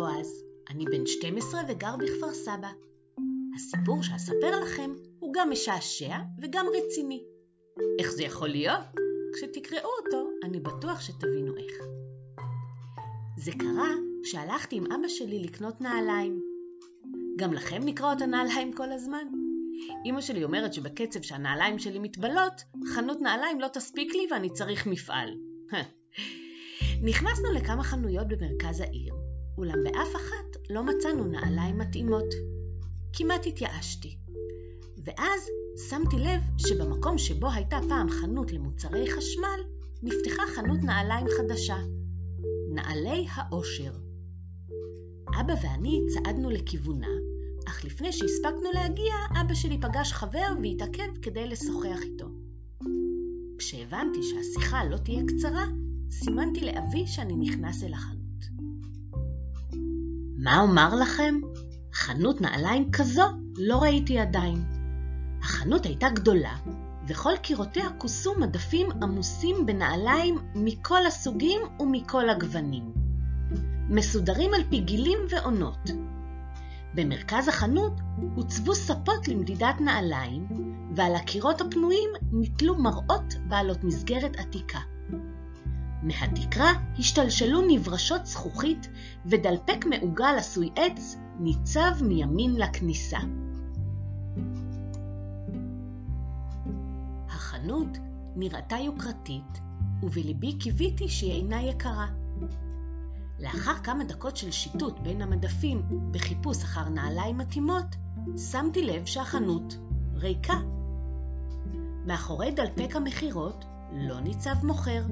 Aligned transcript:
בועז, 0.00 0.44
אני 0.70 0.84
בן 0.84 1.06
12 1.06 1.60
וגר 1.68 1.96
בכפר 1.96 2.32
סבא. 2.32 2.70
הסיפור 3.54 4.02
שאספר 4.02 4.60
לכם 4.60 4.90
הוא 5.18 5.32
גם 5.34 5.50
משעשע 5.50 6.16
וגם 6.42 6.66
רציני. 6.76 7.22
איך 7.98 8.10
זה 8.10 8.22
יכול 8.22 8.48
להיות? 8.48 8.80
כשתקראו 9.34 9.90
אותו, 10.04 10.30
אני 10.44 10.60
בטוח 10.60 11.00
שתבינו 11.00 11.56
איך. 11.56 11.74
זה 13.38 13.52
קרה 13.58 13.94
כשהלכתי 14.22 14.76
עם 14.76 14.84
אבא 14.92 15.08
שלי 15.08 15.42
לקנות 15.42 15.80
נעליים. 15.80 16.42
גם 17.36 17.52
לכם 17.52 17.80
נקראות 17.84 18.22
הנעליים 18.22 18.72
כל 18.72 18.92
הזמן? 18.92 19.24
אמא 20.06 20.20
שלי 20.20 20.44
אומרת 20.44 20.74
שבקצב 20.74 21.22
שהנעליים 21.22 21.78
שלי 21.78 21.98
מתבלות, 21.98 22.62
חנות 22.94 23.20
נעליים 23.20 23.60
לא 23.60 23.68
תספיק 23.68 24.14
לי 24.14 24.26
ואני 24.30 24.50
צריך 24.50 24.86
מפעל. 24.86 25.34
נכנסנו 27.08 27.52
לכמה 27.52 27.84
חנויות 27.84 28.28
במרכז 28.28 28.80
העיר, 28.80 29.14
אולם 29.58 29.84
באף 29.84 30.16
אחת 30.16 30.56
לא 30.70 30.84
מצאנו 30.84 31.24
נעליים 31.24 31.78
מתאימות. 31.78 32.34
כמעט 33.12 33.46
התייאשתי. 33.46 34.16
ואז 35.04 35.40
שמתי 35.88 36.16
לב 36.16 36.40
שבמקום 36.56 37.18
שבו 37.18 37.50
הייתה 37.50 37.78
פעם 37.88 38.10
חנות 38.10 38.52
למוצרי 38.52 39.10
חשמל, 39.10 39.60
נפתחה 40.02 40.42
חנות 40.56 40.82
נעליים 40.82 41.26
חדשה. 41.38 41.76
נעלי 42.70 43.26
האושר. 43.30 43.92
אבא 45.40 45.54
ואני 45.62 46.00
צעדנו 46.08 46.50
לכיוונה, 46.50 47.08
אך 47.68 47.84
לפני 47.84 48.12
שהספקנו 48.12 48.72
להגיע, 48.74 49.14
אבא 49.40 49.54
שלי 49.54 49.80
פגש 49.80 50.12
חבר 50.12 50.52
והתעכב 50.62 51.16
כדי 51.22 51.48
לשוחח 51.48 52.02
איתו. 52.02 52.26
כשהבנתי 53.58 54.22
שהשיחה 54.22 54.84
לא 54.84 54.96
תהיה 54.96 55.22
קצרה, 55.26 55.64
סימנתי 56.10 56.60
לאבי 56.60 57.06
שאני 57.06 57.36
נכנס 57.36 57.84
אל 57.84 57.92
החנות. 57.92 58.19
מה 60.42 60.60
אומר 60.60 60.94
לכם? 60.94 61.40
חנות 61.94 62.40
נעליים 62.40 62.90
כזו 62.90 63.24
לא 63.56 63.78
ראיתי 63.78 64.18
עדיין. 64.18 64.64
החנות 65.42 65.86
הייתה 65.86 66.08
גדולה, 66.08 66.56
וכל 67.08 67.32
קירותיה 67.42 67.90
כוסו 67.98 68.34
מדפים 68.38 68.88
עמוסים 69.02 69.66
בנעליים 69.66 70.38
מכל 70.54 71.06
הסוגים 71.06 71.60
ומכל 71.80 72.30
הגוונים. 72.30 72.92
מסודרים 73.88 74.54
על 74.54 74.62
פי 74.70 74.80
גילים 74.80 75.18
ועונות. 75.30 75.90
במרכז 76.94 77.48
החנות 77.48 78.00
הוצבו 78.34 78.74
ספות 78.74 79.28
למדידת 79.28 79.80
נעליים, 79.80 80.46
ועל 80.96 81.14
הקירות 81.14 81.60
הפנויים 81.60 82.10
נתלו 82.32 82.78
מראות 82.78 83.34
בעלות 83.48 83.84
מסגרת 83.84 84.36
עתיקה. 84.36 84.80
מהתקרה 86.02 86.72
השתלשלו 86.98 87.60
נברשות 87.68 88.26
זכוכית, 88.26 88.88
ודלפק 89.26 89.86
מעוגל 89.86 90.34
עשוי 90.38 90.70
עץ 90.76 91.16
ניצב 91.40 91.92
מימין 92.02 92.56
לכניסה. 92.56 93.18
החנות 97.28 97.98
נראתה 98.36 98.76
יוקרתית, 98.76 99.60
ובלבי 100.02 100.52
קיוויתי 100.58 101.08
שהיא 101.08 101.32
אינה 101.32 101.62
יקרה. 101.62 102.06
לאחר 103.40 103.74
כמה 103.74 104.04
דקות 104.04 104.36
של 104.36 104.50
שיטוט 104.50 105.00
בין 105.00 105.22
המדפים 105.22 105.82
בחיפוש 106.10 106.62
אחר 106.62 106.88
נעליים 106.88 107.38
מתאימות, 107.38 107.96
שמתי 108.36 108.82
לב 108.82 109.06
שהחנות 109.06 109.76
ריקה. 110.14 110.60
מאחורי 112.06 112.50
דלפק 112.50 112.96
המכירות 112.96 113.64
לא 113.92 114.20
ניצב 114.20 114.66
מוכר, 114.66 115.02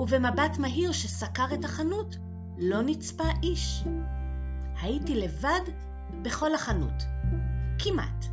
ובמבט 0.00 0.58
מהיר 0.58 0.92
שסקר 0.92 1.46
את 1.54 1.64
החנות 1.64 2.16
לא 2.58 2.82
נצפה 2.82 3.24
איש. 3.42 3.84
הייתי 4.82 5.14
לבד 5.14 5.60
בכל 6.22 6.54
החנות. 6.54 7.02
כמעט. 7.78 8.24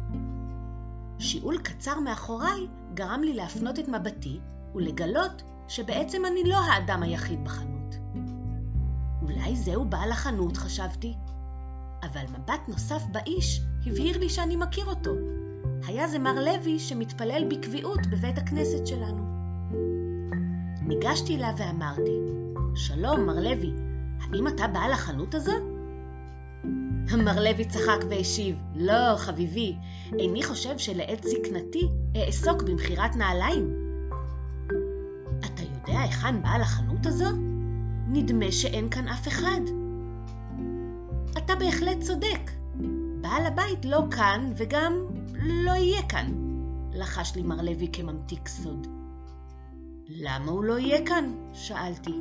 שיעול 1.20 1.58
קצר 1.58 2.00
מאחוריי 2.00 2.68
גרם 2.94 3.22
לי 3.24 3.34
להפנות 3.34 3.80
את 3.80 3.88
מבטי 3.88 4.40
ולגלות 4.76 5.44
שבעצם 5.68 6.26
אני 6.26 6.44
לא 6.44 6.58
האדם 6.58 7.04
היחיד 7.04 7.44
בחנות. 7.44 7.96
אולי 9.22 9.56
זהו 9.56 9.86
בעל 9.86 10.12
החנות, 10.12 10.58
חשבתי. 10.58 11.14
אבל 12.04 12.24
מבט 12.30 12.62
נוסף 12.68 13.04
באיש 13.12 13.62
הבהיר 13.86 14.18
לי 14.18 14.30
שאני 14.30 14.56
מכיר 14.56 14.86
אותו. 14.86 15.12
היה 15.88 16.08
זה 16.08 16.20
מר 16.20 16.44
לוי 16.44 16.80
שמתפלל 16.80 17.44
בקביעות 17.50 18.08
בבית 18.08 18.38
הכנסת 18.38 18.88
שלנו. 18.88 19.37
ניגשתי 20.88 21.36
אליו 21.36 21.54
ואמרתי, 21.58 22.12
שלום, 22.76 23.26
מר 23.26 23.40
לוי, 23.40 23.72
האם 24.22 24.48
אתה 24.48 24.68
בעל 24.68 24.92
החנות 24.92 25.36
הזו? 25.36 25.52
מר 27.18 27.44
לוי 27.44 27.66
צחק 27.66 27.98
והשיב, 28.10 28.56
לא, 28.76 29.16
חביבי, 29.18 29.76
איני 30.20 30.44
חושב 30.44 30.78
שלעת 30.78 31.24
זקנתי 31.24 31.88
אעסוק 32.16 32.62
במכירת 32.62 33.16
נעליים. 33.16 33.74
אתה 35.40 35.62
יודע 35.64 36.00
היכן 36.02 36.42
בעל 36.42 36.62
החנות 36.62 37.06
הזו? 37.06 37.30
נדמה 38.08 38.52
שאין 38.52 38.90
כאן 38.90 39.08
אף 39.08 39.28
אחד. 39.28 39.62
אתה 41.38 41.56
בהחלט 41.56 42.00
צודק. 42.00 42.52
בעל 43.22 43.46
הבית 43.46 43.86
לא 43.86 44.04
כאן 44.12 44.52
וגם 44.56 44.94
לא 45.34 45.72
יהיה 45.72 46.02
כאן, 46.10 46.32
לחש 46.94 47.36
לי 47.36 47.42
מר 47.42 47.62
לוי 47.62 47.90
כממתיק 47.94 48.48
סוד. 48.48 48.97
למה 50.10 50.52
הוא 50.52 50.64
לא 50.64 50.80
יהיה 50.80 51.06
כאן? 51.06 51.50
שאלתי. 51.54 52.12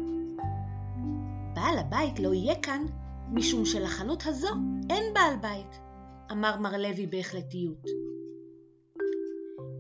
בעל 1.55 1.79
הבית 1.79 2.21
לא 2.21 2.35
יהיה 2.35 2.55
כאן 2.61 2.87
משום 3.33 3.65
שלחנות 3.65 4.27
הזו 4.27 4.49
אין 4.91 5.15
בעל 5.15 5.37
בית, 5.41 5.81
אמר 6.33 6.57
מר 6.61 6.77
לוי 6.77 7.07
בהחלטיות. 7.07 7.87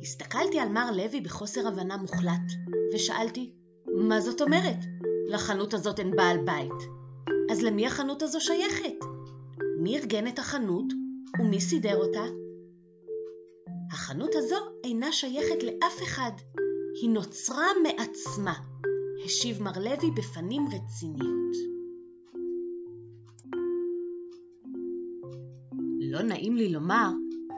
הסתכלתי 0.02 0.60
על 0.60 0.68
מר 0.68 0.90
לוי 0.90 1.20
בחוסר 1.20 1.68
הבנה 1.68 1.96
מוחלט, 1.96 2.52
ושאלתי, 2.94 3.52
מה 3.86 4.20
זאת 4.20 4.42
אומרת? 4.42 4.78
לחנות 5.28 5.74
הזאת 5.74 5.98
אין 5.98 6.16
בעל 6.16 6.38
בית. 6.44 6.88
אז 7.50 7.62
למי 7.62 7.86
החנות 7.86 8.22
הזו 8.22 8.40
שייכת? 8.40 9.04
מי 9.78 9.98
ארגן 9.98 10.26
את 10.26 10.38
החנות 10.38 10.92
ומי 11.40 11.60
סידר 11.60 11.96
אותה? 11.96 12.24
החנות 13.92 14.30
הזו 14.34 14.56
אינה 14.84 15.12
שייכת 15.12 15.62
לאף 15.62 16.02
אחד, 16.02 16.32
היא 17.02 17.10
נוצרה 17.10 17.66
מעצמה, 17.82 18.54
השיב 19.24 19.62
מר 19.62 19.78
לוי 19.78 20.10
בפנים 20.16 20.66
רציניות. 20.66 21.56
לא 26.00 26.22
נעים 26.22 26.56
לי 26.56 26.68
לומר, 26.72 27.10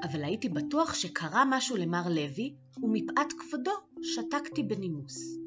אבל 0.04 0.24
הייתי 0.24 0.48
בטוח 0.48 0.94
שקרה 0.94 1.44
משהו 1.50 1.76
למר 1.76 2.08
לוי, 2.08 2.54
ומפאת 2.82 3.32
כבודו 3.38 3.70
שתקתי 4.02 4.62
בנימוס. 4.62 5.38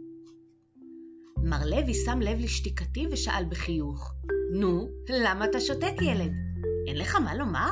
מר 1.38 1.66
לוי 1.66 1.94
שם 1.94 2.20
לב 2.22 2.40
לשתיקתי 2.40 3.08
ושאל 3.12 3.46
בחיוך, 3.50 4.14
נו, 4.54 4.90
למה 5.10 5.46
אתה 5.46 5.60
שותק 5.60 6.02
ילד? 6.02 6.32
אין 6.88 6.98
לך 6.98 7.16
מה 7.16 7.36
לומר? 7.36 7.72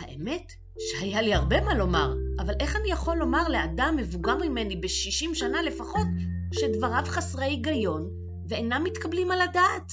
האמת 0.00 0.52
שהיה 0.78 1.22
לי 1.22 1.34
הרבה 1.34 1.64
מה 1.64 1.74
לומר, 1.74 2.14
אבל 2.38 2.54
איך 2.60 2.76
אני 2.76 2.90
יכול 2.90 3.16
לומר 3.16 3.48
לאדם 3.48 3.94
מבוגר 3.98 4.36
ממני 4.36 4.76
ב-60 4.76 5.34
שנה 5.34 5.62
לפחות, 5.62 6.06
שדבריו 6.52 7.02
חסרי 7.06 7.44
היגיון 7.44 8.10
ואינם 8.48 8.84
מתקבלים 8.84 9.30
על 9.30 9.40
הדעת? 9.40 9.92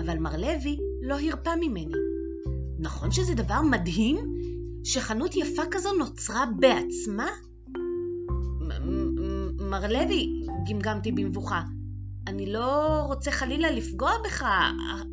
אבל 0.00 0.18
מר 0.18 0.36
לוי 0.36 0.78
לא 1.02 1.20
הרפה 1.20 1.56
ממני. 1.60 1.94
נכון 2.78 3.10
שזה 3.10 3.34
דבר 3.34 3.60
מדהים 3.70 4.16
שחנות 4.84 5.36
יפה 5.36 5.62
כזו 5.70 5.92
נוצרה 5.92 6.44
בעצמה? 6.58 7.28
מר 9.60 9.86
לוי, 9.86 10.46
גמגמתי 10.68 11.12
במבוכה, 11.12 11.62
אני 12.28 12.52
לא 12.52 13.00
רוצה 13.06 13.30
חלילה 13.30 13.70
לפגוע 13.70 14.10
בך, 14.24 14.44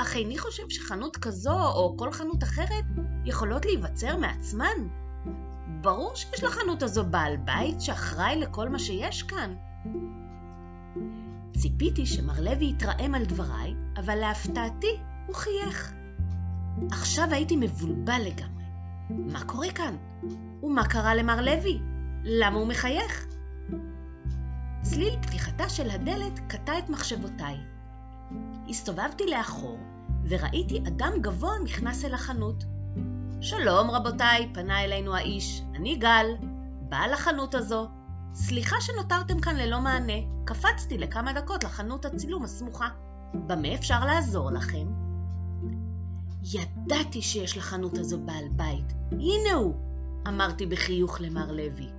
אך 0.02 0.16
איני 0.16 0.38
חושב 0.38 0.64
שחנות 0.70 1.18
כזו 1.18 1.64
או 1.76 1.96
כל 1.98 2.12
חנות 2.12 2.44
אחרת 2.44 2.84
יכולות 3.26 3.66
להיווצר 3.66 4.18
מעצמן. 4.18 5.05
ברור 5.68 6.16
שיש 6.16 6.44
לחנות 6.44 6.84
הזו 6.84 7.06
בעל 7.06 7.38
בית 7.38 7.82
שאחראי 7.82 8.40
לכל 8.40 8.70
מה 8.70 8.80
שיש 8.80 9.24
כאן. 9.24 9.56
ציפיתי 11.58 12.06
שמר 12.06 12.42
לוי 12.42 12.70
יתרעם 12.70 13.16
על 13.16 13.26
דבריי, 13.26 13.74
אבל 13.98 14.16
להפתעתי 14.16 15.00
הוא 15.28 15.36
חייך. 15.36 15.94
עכשיו 16.92 17.28
הייתי 17.32 17.56
מבולבל 17.56 18.22
לגמרי. 18.26 18.64
מה 19.10 19.46
קורה 19.46 19.72
כאן? 19.72 19.96
ומה 20.64 20.88
קרה 20.88 21.16
למר 21.16 21.42
לוי? 21.42 21.80
למה 22.24 22.58
הוא 22.58 22.68
מחייך? 22.68 23.26
צליל 24.82 25.22
פתיחתה 25.22 25.70
של 25.70 25.90
הדלת 25.90 26.40
קטע 26.48 26.80
את 26.80 26.90
מחשבותיי. 26.90 27.58
הסתובבתי 28.70 29.24
לאחור 29.28 29.80
וראיתי 30.30 30.84
אדם 30.88 31.12
גבוה 31.22 31.54
נכנס 31.64 32.06
אל 32.06 32.14
החנות. 32.14 32.66
שלום 33.46 33.92
רבותיי, 33.92 34.50
פנה 34.54 34.84
אלינו 34.84 35.16
האיש, 35.16 35.62
אני 35.76 35.96
גל, 35.96 36.26
בעל 36.90 37.14
החנות 37.14 37.56
הזו. 37.56 37.88
סליחה 38.34 38.76
שנותרתם 38.82 39.40
כאן 39.40 39.56
ללא 39.56 39.82
מענה, 39.82 40.14
קפצתי 40.46 40.98
לכמה 40.98 41.34
דקות 41.34 41.64
לחנות 41.64 42.06
הצילום 42.06 42.44
הסמוכה. 42.44 42.88
במה 43.34 43.74
אפשר 43.74 44.06
לעזור 44.06 44.52
לכם? 44.52 44.88
ידעתי 46.44 47.22
שיש 47.22 47.58
לחנות 47.58 47.98
הזו 47.98 48.20
בעל 48.20 48.48
בית. 48.52 48.94
הנה 49.12 49.54
הוא! 49.54 49.76
אמרתי 50.28 50.66
בחיוך 50.66 51.22
למר 51.22 51.52
לוי. 51.52 51.90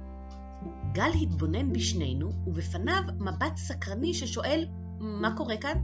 גל 0.92 1.10
התבונן 1.22 1.72
בשנינו, 1.72 2.30
ובפניו 2.46 3.02
מבט 3.18 3.56
סקרני 3.56 4.14
ששואל, 4.14 4.66
מה 4.98 5.36
קורה 5.36 5.56
כאן? 5.56 5.78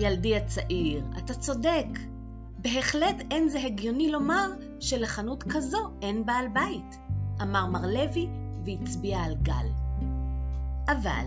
ילדי 0.00 0.36
הצעיר, 0.36 1.04
אתה 1.18 1.34
צודק. 1.34 1.86
בהחלט 2.58 3.16
אין 3.30 3.48
זה 3.48 3.58
הגיוני 3.58 4.10
לומר 4.10 4.50
שלחנות 4.80 5.42
כזו 5.42 5.90
אין 6.02 6.26
בעל 6.26 6.48
בית, 6.48 6.98
אמר 7.42 7.66
מר 7.66 7.86
לוי 7.86 8.28
והצביע 8.64 9.18
על 9.18 9.34
גל. 9.42 9.66
אבל 10.88 11.26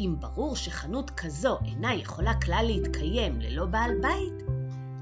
אם 0.00 0.14
ברור 0.20 0.56
שחנות 0.56 1.10
כזו 1.10 1.58
אינה 1.64 1.94
יכולה 1.94 2.40
כלל 2.40 2.64
להתקיים 2.66 3.40
ללא 3.40 3.66
בעל 3.66 3.90
בית, 4.02 4.46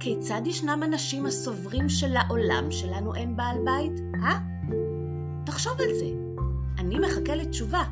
כיצד 0.00 0.42
ישנם 0.46 0.80
אנשים 0.84 1.26
הסוברים 1.26 1.88
שלעולם 1.88 2.70
שלנו 2.70 3.14
אין 3.14 3.36
בעל 3.36 3.56
בית, 3.64 4.00
אה? 4.22 4.38
תחשוב 5.46 5.72
על 5.80 5.94
זה. 5.98 6.10
אני 6.78 6.98
מחכה 6.98 7.34
לתשובה, 7.34 7.82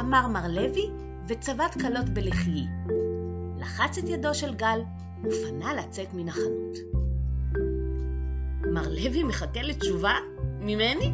אמר 0.00 0.28
מר 0.28 0.48
לוי 0.48 0.90
וצבט 1.28 1.80
כלות 1.80 2.08
בלחיי. 2.08 2.66
לחץ 3.64 3.98
את 3.98 4.04
ידו 4.08 4.34
של 4.34 4.54
גל 4.54 4.80
ופנה 5.22 5.74
לצאת 5.74 6.14
מן 6.14 6.28
החנות. 6.28 6.78
מר 8.72 8.88
לוי 8.88 9.22
מחכה 9.22 9.62
לתשובה? 9.62 10.12
ממני? 10.60 11.12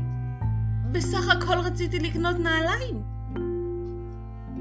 בסך 0.93 1.29
הכל 1.29 1.59
רציתי 1.59 1.99
לקנות 1.99 2.37
נעליים. 2.37 3.03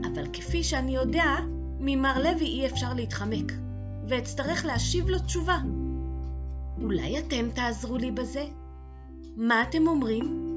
אבל 0.02 0.28
כפי 0.34 0.64
שאני 0.64 0.96
יודע, 0.96 1.36
ממר 1.80 2.20
לוי 2.24 2.46
אי 2.46 2.66
אפשר 2.66 2.94
להתחמק, 2.94 3.52
ואצטרך 4.08 4.66
להשיב 4.66 5.10
לו 5.10 5.20
תשובה. 5.20 5.58
אולי 6.82 7.20
אתם 7.20 7.50
תעזרו 7.54 7.98
לי 7.98 8.12
בזה? 8.12 8.46
מה 9.38 9.62
אתם 9.62 9.88
אומרים? 9.88 10.49